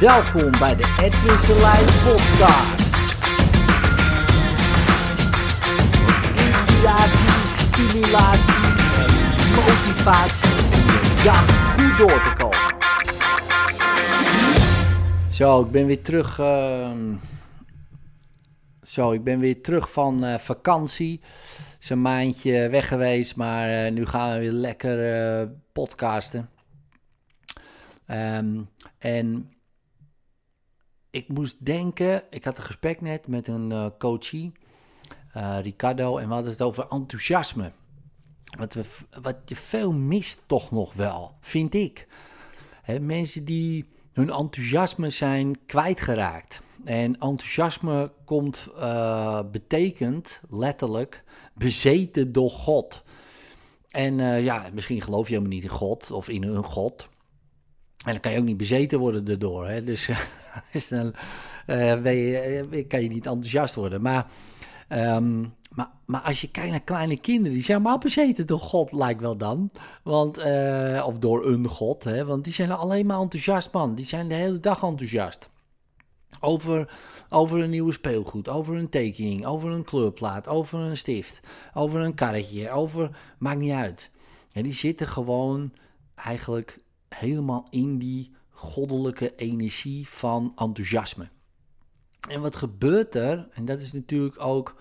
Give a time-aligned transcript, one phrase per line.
[0.00, 2.94] Welkom bij de Edwin Selijn podcast.
[6.36, 8.64] Inspiratie, stimulatie
[8.96, 9.10] en
[9.54, 12.74] motivatie de dag goed door te komen.
[15.32, 16.38] Zo, ik ben weer terug.
[16.38, 17.14] ehm,
[18.82, 21.20] Zo, ik ben weer terug van eh, vakantie.
[21.80, 26.48] Is een maandje weg geweest, maar eh, nu gaan we weer lekker eh, podcasten.
[28.06, 28.60] Ehm,
[28.98, 29.52] en
[31.10, 34.52] ik moest denken, ik had een gesprek net met een eh, coachie,
[35.32, 37.72] eh, Ricardo, en we hadden het over enthousiasme.
[38.58, 38.84] Wat, we,
[39.22, 42.06] wat je veel mist toch nog wel, vind ik.
[43.00, 46.62] Mensen die hun enthousiasme zijn kwijtgeraakt.
[46.84, 53.02] En enthousiasme komt, eh, betekent letterlijk bezeten door God.
[53.88, 57.08] En ja, misschien geloof je helemaal niet in God of in een God.
[58.04, 59.66] En dan kan je ook niet bezeten worden daardoor.
[59.66, 59.84] Hè?
[59.84, 60.08] Dus,
[60.72, 61.14] dus dan
[61.66, 64.02] eh, eh, kan je niet enthousiast worden.
[64.02, 64.26] Maar,
[64.88, 68.92] ehm, maar, maar als je kijkt naar kleine kinderen, die zijn allemaal bezeten door God,
[68.92, 69.70] lijkt wel dan.
[70.02, 72.24] Want, eh, of door een God, hè?
[72.24, 73.94] want die zijn alleen maar enthousiast, man.
[73.94, 75.48] Die zijn de hele dag enthousiast.
[76.40, 76.92] Over,
[77.28, 81.40] over een nieuwe speelgoed, over een tekening, over een kleurplaat, over een stift,
[81.74, 83.18] over een karretje, over.
[83.38, 84.10] Maakt niet uit.
[84.52, 85.72] En die zitten gewoon
[86.14, 86.80] eigenlijk
[87.14, 91.28] helemaal in die goddelijke energie van enthousiasme.
[92.28, 93.48] En wat gebeurt er?
[93.50, 94.76] En dat is natuurlijk ook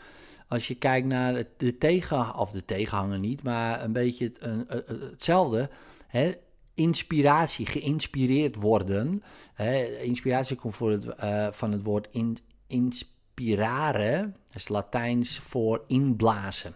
[0.47, 4.99] als je kijkt naar de tegen, of de tegenhanger niet, maar een beetje een- een-
[4.99, 5.69] hetzelfde.
[6.07, 6.31] Hè?
[6.73, 9.23] Inspiratie, geïnspireerd worden.
[9.53, 9.83] Hè?
[9.97, 16.75] Inspiratie komt voor het, eh, van het woord in, inspirare, dat is Latijns voor inblazen.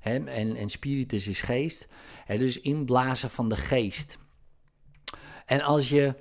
[0.00, 0.24] Hè?
[0.24, 1.86] En, en spiritus is geest.
[2.24, 2.38] Hè?
[2.38, 4.18] Dus inblazen van de geest.
[5.46, 6.14] En als je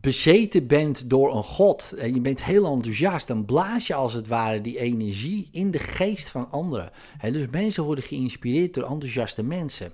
[0.00, 4.28] bezeten bent door een God en je bent heel enthousiast, dan blaas je als het
[4.28, 6.90] ware die energie in de geest van anderen.
[7.32, 9.92] Dus mensen worden geïnspireerd door enthousiaste mensen.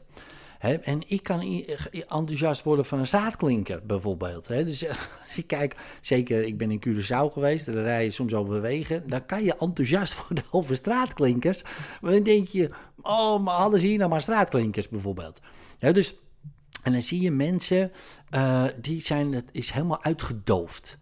[0.58, 1.64] En ik kan
[2.08, 4.46] enthousiast worden van een zaadklinker bijvoorbeeld.
[4.46, 4.88] Dus
[5.24, 9.08] als je kijkt, zeker ik ben in Curaçao geweest, daar rij je soms over wegen.
[9.08, 11.62] Dan kan je enthousiast worden over straatklinkers.
[12.00, 12.70] Maar dan denk je,
[13.02, 15.41] oh, maar ze hier nou maar straatklinkers bijvoorbeeld.
[15.78, 16.14] Dus
[16.86, 17.92] en dan zie je mensen,
[18.30, 20.98] eh, die zijn, het is helemaal uitgedoofd.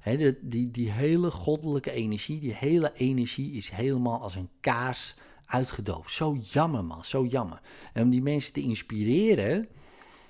[0.00, 5.14] Hè, de- die, die hele goddelijke energie, die hele energie is helemaal als een kaars
[5.46, 6.12] uitgedoofd.
[6.12, 7.60] Zo jammer man, zo jammer.
[7.92, 9.68] En om die mensen te inspireren,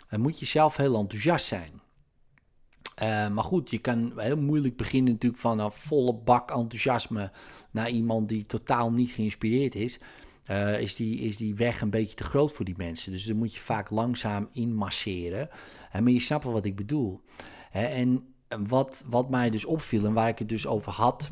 [0.09, 1.81] eh, moet je zelf heel enthousiast zijn.
[2.95, 7.33] Eh, maar goed, je kan heel moeilijk beginnen natuurlijk van een volle bak enthousiasme
[7.71, 9.99] naar iemand die totaal niet geïnspireerd is.
[10.49, 13.13] Eh, is, die, is die weg een beetje te groot voor die mensen.
[13.13, 15.49] Dus dan moet je vaak langzaam inmasseren.
[15.93, 17.21] Eh, maar je snapt wel wat ik bedoel.
[17.71, 21.31] En wat, wat mij dus opviel en waar ik het dus over had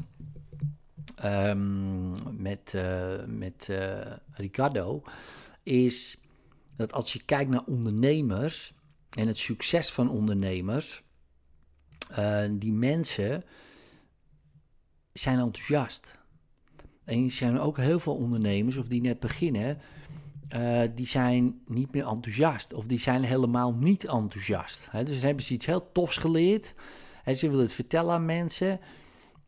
[1.14, 5.02] ehm, met, eh, met eh, Ricardo,
[5.62, 6.18] is
[6.76, 8.74] dat als je kijkt naar ondernemers
[9.10, 11.04] en het succes van ondernemers,
[12.50, 13.44] die mensen
[15.12, 16.15] zijn enthousiast.
[17.06, 19.78] En er zijn ook heel veel ondernemers, of die net beginnen,
[20.48, 22.72] eh, die zijn niet meer enthousiast.
[22.72, 24.88] Of die zijn helemaal niet enthousiast.
[25.04, 26.74] Dus hebben ze iets heel tofs geleerd.
[27.24, 28.80] En ze willen het vertellen aan mensen.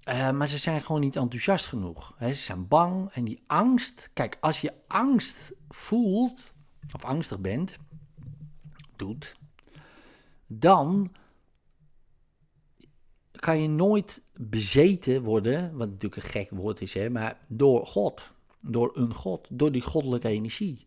[0.04, 2.14] eh, maar ze zijn gewoon niet enthousiast genoeg.
[2.20, 3.10] Ze zijn bang.
[3.10, 4.10] En die angst.
[4.12, 6.52] Kijk, als je angst voelt.
[6.94, 7.76] Of angstig bent.
[8.96, 9.36] Doet.
[10.46, 11.12] Dan
[13.40, 18.32] kan je nooit bezeten worden, wat natuurlijk een gek woord is, hè, maar door God,
[18.60, 20.86] door een God, door die goddelijke energie.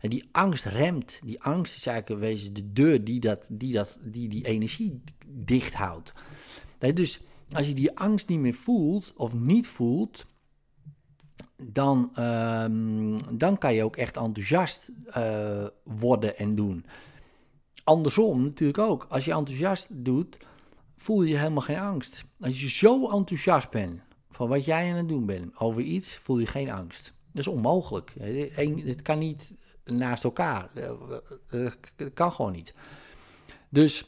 [0.00, 3.98] En die angst remt, die angst is eigenlijk wezen de deur die, dat, die, dat,
[4.00, 6.12] die die energie dicht houdt.
[6.78, 7.20] Dus
[7.52, 10.26] als je die angst niet meer voelt of niet voelt,
[11.56, 16.84] dan, ehm, dan kan je ook echt enthousiast eh, worden en doen.
[17.84, 19.06] Andersom natuurlijk ook.
[19.08, 20.36] Als je enthousiast doet,
[21.02, 22.24] voel je helemaal geen angst.
[22.40, 24.00] Als je zo enthousiast bent
[24.30, 27.12] van wat jij aan het doen bent over iets, voel je geen angst.
[27.32, 28.12] Dat is onmogelijk.
[28.84, 29.52] Het kan niet
[29.84, 30.70] naast elkaar.
[31.96, 32.74] Dat kan gewoon niet.
[33.68, 34.04] Dus,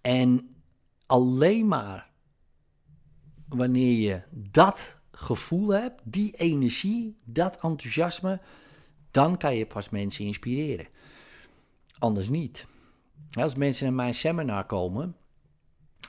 [0.00, 0.54] en
[1.06, 2.10] alleen maar
[3.48, 8.40] wanneer je dat gevoel hebt, die energie, dat enthousiasme,
[9.10, 10.86] dan kan je pas mensen inspireren.
[11.98, 12.66] Anders niet.
[13.32, 15.16] Als mensen naar mijn seminar komen,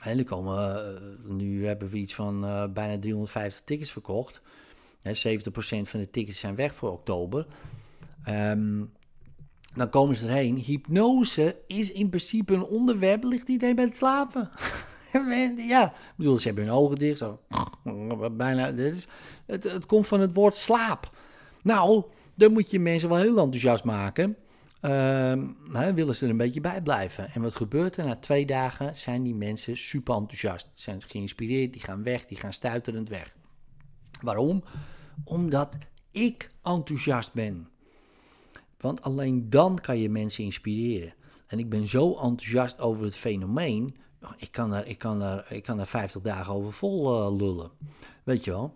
[0.04, 4.40] en komen, eh, nu hebben we iets van eh, bijna 350 tickets verkocht.
[5.02, 7.46] Hè, 70% van de tickets zijn weg voor oktober.
[8.24, 8.82] Ehm,
[9.74, 10.56] dan komen ze erheen.
[10.56, 14.50] Hypnose is in principe een onderwerp, ligt iedereen bij het slapen.
[15.56, 17.18] ja, ik bedoel, ze hebben hun ogen dicht.
[17.18, 17.40] Zo,
[18.32, 19.06] bijna, is,
[19.46, 21.10] het, het komt van het woord slaap.
[21.62, 22.04] Nou,
[22.34, 24.36] dan moet je mensen wel heel enthousiast maken.
[24.84, 27.28] Uh, willen ze er een beetje bij blijven.
[27.28, 28.04] En wat gebeurt er?
[28.04, 30.70] Na twee dagen zijn die mensen super enthousiast.
[30.74, 33.36] Zijn geïnspireerd, die gaan weg, die gaan stuiterend weg.
[34.20, 34.64] Waarom?
[35.24, 35.76] Omdat
[36.10, 37.68] ik enthousiast ben.
[38.78, 41.14] Want alleen dan kan je mensen inspireren.
[41.46, 43.96] En ik ben zo enthousiast over het fenomeen.
[44.36, 47.70] Ik kan daar, ik kan daar, ik kan daar 50 dagen over vol uh, lullen.
[48.24, 48.74] Weet je wel?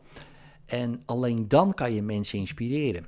[0.66, 3.06] En alleen dan kan je mensen inspireren.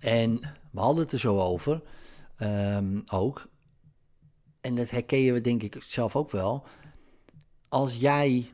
[0.00, 0.40] En
[0.74, 1.82] we hadden het er zo over
[2.40, 3.48] um, ook.
[4.60, 6.66] En dat herken we denk ik zelf ook wel.
[7.68, 8.52] Als jij,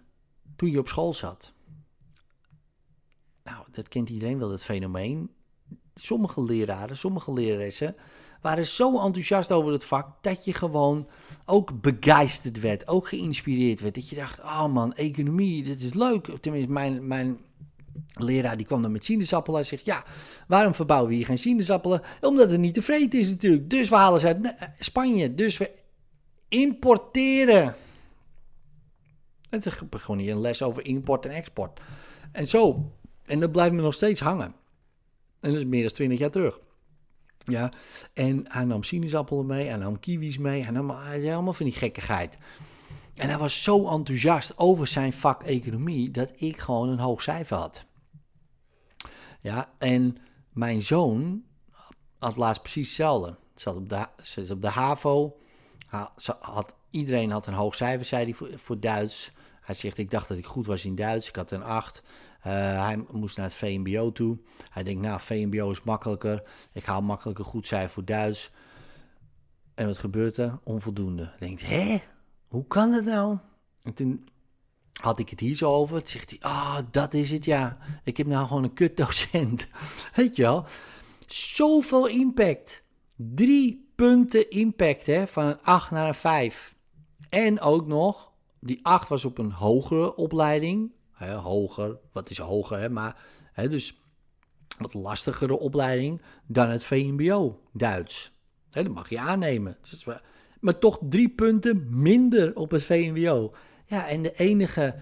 [0.56, 1.52] toen je op school zat.
[3.44, 5.30] Nou, dat kent iedereen wel, dat fenomeen.
[5.94, 7.96] Sommige leraren, sommige leraressen
[8.40, 11.08] waren zo enthousiast over het vak dat je gewoon
[11.44, 13.94] ook begeisterd werd, ook geïnspireerd werd.
[13.94, 16.36] Dat je dacht, oh man, economie, dit is leuk.
[16.40, 17.38] Tenminste, mijn, mijn
[18.22, 20.04] leraar die kwam dan met sinaasappelen en zegt, ja,
[20.48, 22.02] waarom verbouwen we hier geen sinaasappelen?
[22.20, 23.70] Omdat het niet tevreden is natuurlijk.
[23.70, 25.34] Dus we halen ze uit Spanje.
[25.34, 25.70] Dus we
[26.48, 27.74] importeren.
[29.48, 31.80] Het is gewoon hier een les over import en export.
[32.32, 32.92] En zo.
[33.24, 34.54] En dat blijft me nog steeds hangen.
[35.40, 36.60] En dat is meer dan twintig jaar terug.
[37.44, 37.72] Ja,
[38.12, 42.38] en hij nam sinaasappelen mee, hij nam kiwis mee, hij nam allemaal van die gekkigheid.
[43.14, 47.56] En hij was zo enthousiast over zijn vak economie dat ik gewoon een hoog cijfer
[47.56, 47.84] had.
[49.40, 50.16] Ja, en
[50.52, 51.44] mijn zoon
[52.18, 53.36] had laatst precies hetzelfde.
[53.54, 55.38] Zat op de, zat op de HAVO.
[56.40, 59.32] Had, iedereen had een hoog cijfer, zei hij, voor, Duits.
[59.60, 61.28] Hij zegt, ik dacht dat ik goed was in Duits.
[61.28, 62.02] Ik had een 8.
[62.38, 62.52] Uh,
[62.84, 64.38] hij moest naar het VMBO toe.
[64.70, 66.42] Hij denkt, nou, VMBO is makkelijker.
[66.72, 68.52] Ik haal makkelijker goed cijfer voor Duits.
[69.74, 70.58] En wat gebeurt er?
[70.64, 71.32] Onvoldoende.
[71.38, 72.02] Denkt, hè?
[72.48, 73.38] Hoe kan dat nou?
[73.82, 74.28] En toen
[74.92, 76.02] had ik het hier zo over.
[76.04, 77.78] Zegt hij, ah, dat is het, ja.
[78.04, 79.66] Ik heb nou gewoon een kutdocent.
[80.16, 80.64] Weet je wel?
[81.26, 82.82] Zoveel impact.
[83.16, 85.26] Drie punten impact, hè.
[85.26, 86.74] Van een 8 naar een 5.
[87.28, 90.92] En ook nog, die 8 was op een hogere opleiding.
[91.42, 92.88] Hoger, wat is hoger, hè?
[92.88, 93.16] Maar,
[93.52, 94.00] hè, dus
[94.78, 98.32] wat lastigere opleiding dan het VMBO Duits.
[98.70, 99.78] Dat mag je aannemen.
[100.60, 103.54] Maar toch drie punten minder op het VMBO.
[103.90, 104.94] Ja, en de enige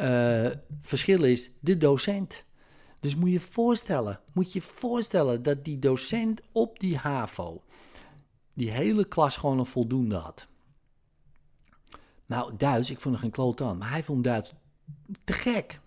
[0.00, 0.50] uh,
[0.82, 2.44] verschil is de docent.
[3.00, 7.62] Dus moet je voorstellen, moet je voorstellen dat die docent op die HAVO
[8.54, 10.46] die hele klas gewoon een voldoende had.
[12.26, 14.52] Nou, Duits, ik vond er geen kloot aan, maar hij vond Duits
[15.24, 15.80] te gek.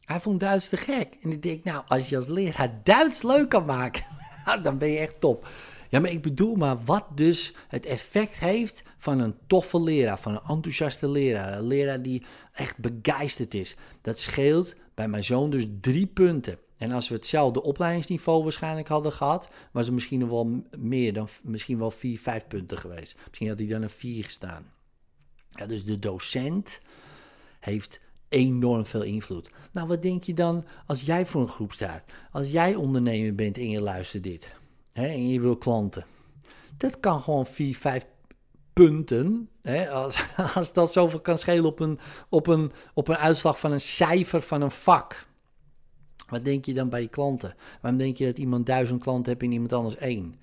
[0.00, 1.18] Hij vond Duits te gek.
[1.22, 4.04] En ik denk, nou, als je als leraar Duits leuk kan maken,
[4.62, 5.48] dan ben je echt top.
[5.96, 10.32] Ja, maar ik bedoel maar wat dus het effect heeft van een toffe leraar, van
[10.32, 11.58] een enthousiaste leraar.
[11.58, 13.76] Een leraar die echt begeisterd is.
[14.02, 16.58] Dat scheelt bij mijn zoon dus drie punten.
[16.76, 21.78] En als we hetzelfde opleidingsniveau waarschijnlijk hadden gehad, was het misschien wel meer dan misschien
[21.78, 23.16] wel vier, vijf punten geweest.
[23.28, 24.72] Misschien had hij dan een vier gestaan.
[25.50, 26.80] Ja, dus de docent
[27.60, 29.50] heeft enorm veel invloed.
[29.72, 32.04] Nou, wat denk je dan als jij voor een groep staat?
[32.30, 34.54] Als jij ondernemer bent en je luistert dit
[34.96, 36.06] hè, en je wil klanten.
[36.76, 38.06] Dat kan gewoon 4, 5
[38.72, 39.48] punten.
[39.62, 43.72] Hè, als, als dat zoveel kan schelen op een, op, een, op een uitslag van
[43.72, 45.26] een cijfer van een vak.
[46.28, 47.54] Wat denk je dan bij je klanten?
[47.80, 50.34] Waarom denk je dat iemand duizend klanten heeft en iemand anders één?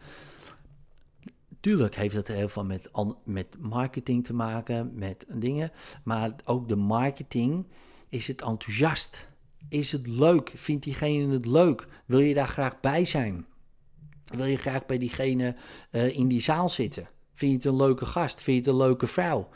[1.60, 2.89] Tuurlijk heeft het heel veel met,
[3.24, 5.72] met marketing te maken, met dingen.
[6.04, 7.68] Maar ook de marketing,
[8.10, 9.25] is het enthousiast?
[9.70, 10.51] Is het leuk?
[10.56, 11.88] Vindt diegene het leuk?
[12.06, 13.46] Wil je daar graag bij zijn?
[14.25, 15.56] Wil je graag bij diegene
[15.92, 17.08] uh, in die zaal zitten?
[17.34, 18.42] Vind je het een leuke gast?
[18.42, 19.50] Vind je het een leuke vrouw?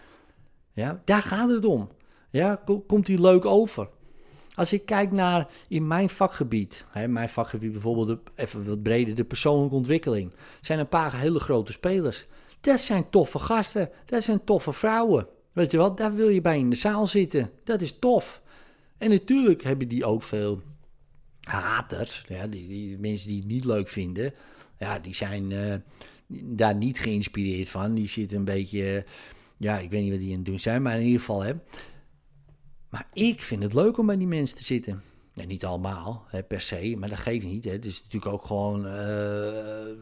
[0.73, 1.89] Ja, daar gaat het om.
[2.29, 3.89] Ja, komt die leuk over?
[4.53, 9.23] Als ik kijk naar in mijn vakgebied, hè, mijn vakgebied bijvoorbeeld even wat breder, de
[9.23, 12.25] persoonlijke ontwikkeling, zijn een paar hele grote spelers.
[12.61, 15.27] Dat zijn toffe gasten, dat zijn toffe vrouwen.
[15.53, 17.51] Weet je wat, daar wil je bij in de zaal zitten.
[17.63, 18.41] Dat is tof.
[18.97, 20.61] En natuurlijk hebben die ook veel
[21.41, 24.33] haters, ja, die, die mensen die het niet leuk vinden
[24.77, 25.75] ja, die zijn uh,
[26.43, 27.93] daar niet geïnspireerd van.
[27.93, 29.05] Die zitten een beetje,
[29.57, 31.53] ja, ik weet niet wat die aan het doen zijn, maar in ieder geval, hè.
[32.89, 35.03] Maar ik vind het leuk om bij die mensen te zitten.
[35.33, 37.63] Ja, niet allemaal, hè, per se, maar dat geeft niet.
[37.63, 37.71] Hè.
[37.71, 39.95] Het is natuurlijk ook gewoon uh,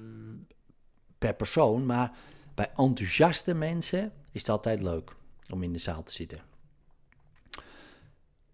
[1.18, 1.86] per persoon.
[1.86, 2.18] Maar
[2.54, 5.16] bij enthousiaste mensen is het altijd leuk
[5.50, 6.40] om in de zaal te zitten.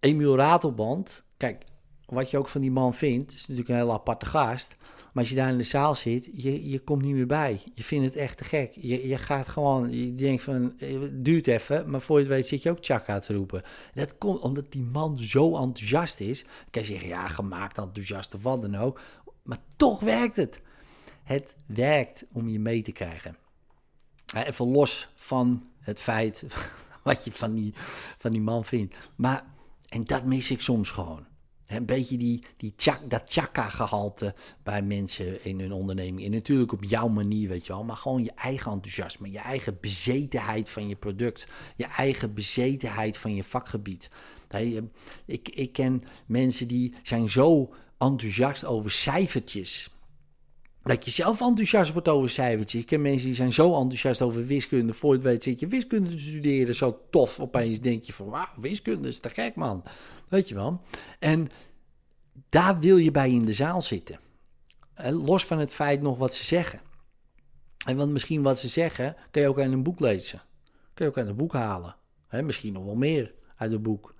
[0.00, 1.64] Emiel Ratelband, kijk,
[2.12, 4.76] wat je ook van die man vindt, is natuurlijk een hele aparte gast.
[5.12, 7.62] Maar als je daar in de zaal zit, je, je komt niet meer bij.
[7.74, 8.72] Je vindt het echt te gek.
[8.74, 12.34] Je, je gaat gewoon, je denkt van, eh, het duurt even, maar voor je het
[12.34, 13.62] weet zit je ook Chaka te roepen.
[13.94, 16.44] Dat komt omdat die man zo enthousiast is.
[16.70, 19.00] Kan je zeggen, ja, gemaakt enthousiast of wat dan ook.
[19.42, 20.60] Maar toch werkt het.
[21.22, 23.36] Het werkt om je mee te krijgen.
[24.34, 26.44] Even los van het feit
[27.04, 27.74] wat je van die,
[28.18, 28.94] van die man vindt.
[29.16, 29.44] Maar,
[29.88, 31.26] en dat mis ik soms gewoon.
[31.72, 36.24] Een beetje die, die tjak, dat chakka-gehalte bij mensen in hun onderneming.
[36.24, 37.84] En natuurlijk op jouw manier, weet je wel.
[37.84, 41.46] Maar gewoon je eigen enthousiasme, je eigen bezetenheid van je product.
[41.76, 44.10] Je eigen bezetenheid van je vakgebied.
[45.26, 49.90] Ik, ik ken mensen die zijn zo enthousiast over cijfertjes.
[50.84, 52.80] Dat je zelf enthousiast wordt over cijfertjes.
[52.80, 54.92] Ik ken mensen die zijn zo enthousiast over wiskunde.
[54.92, 56.74] Voor het weet zit je wiskunde te studeren.
[56.74, 57.40] Zo tof.
[57.40, 59.82] Opeens denk je van, wauw, wiskunde is te gek man.
[60.28, 60.80] Weet je wel.
[61.18, 61.48] En
[62.48, 64.18] daar wil je bij in de zaal zitten.
[65.10, 66.80] Los van het feit nog wat ze zeggen.
[67.86, 70.42] En want misschien wat ze zeggen, kun je ook uit een boek lezen.
[70.94, 71.96] Kun je ook uit een boek halen.
[72.30, 74.14] misschien nog wel meer uit een boek.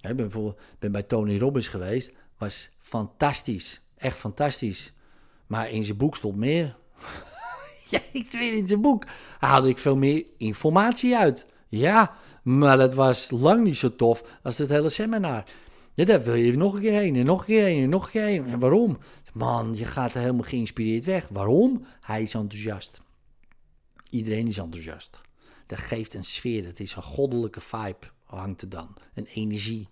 [0.00, 2.12] Ik ben, ben bij Tony Robbins geweest.
[2.38, 3.80] Was fantastisch.
[3.96, 4.92] Echt fantastisch.
[5.46, 6.76] Maar in zijn boek stond meer.
[7.90, 9.04] ja, ik weet in zijn boek
[9.38, 11.46] haalde ik veel meer informatie uit.
[11.68, 15.44] Ja, maar dat was lang niet zo tof als het hele seminar.
[15.94, 18.04] Ja, daar wil je nog een keer heen en nog een keer heen en nog
[18.04, 18.46] een keer heen.
[18.46, 18.98] En waarom?
[19.32, 21.28] Man, je gaat er helemaal geïnspireerd weg.
[21.28, 21.86] Waarom?
[22.00, 23.00] Hij is enthousiast.
[24.10, 25.20] Iedereen is enthousiast.
[25.66, 28.96] Dat geeft een sfeer, dat is een goddelijke vibe, hangt er dan.
[29.14, 29.88] Een energie.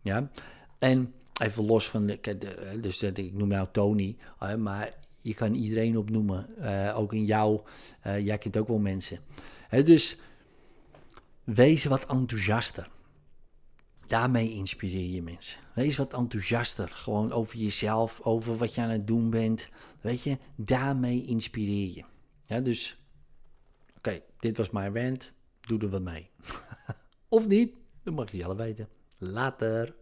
[0.00, 0.30] Ja?
[0.78, 4.16] En even los van, de, dus ik noem jou Tony,
[4.58, 6.46] maar je kan iedereen opnoemen.
[6.58, 7.60] Uh, ook in jou,
[8.06, 9.18] uh, jij kent ook wel mensen.
[9.70, 10.16] dus
[11.44, 12.90] wees wat enthousiaster.
[14.06, 15.60] Daarmee inspireer je mensen.
[15.74, 16.88] Wees wat enthousiaster.
[16.88, 19.68] Gewoon over jezelf, over wat je aan het doen bent.
[20.00, 22.04] Weet je, daarmee inspireer je.
[22.44, 22.96] Ja, dus,
[23.96, 25.32] oké, dit was mijn rant.
[25.60, 26.30] Doe er wat mee.
[27.28, 28.88] of niet, dat mag je zelf weten.
[29.18, 29.94] Later.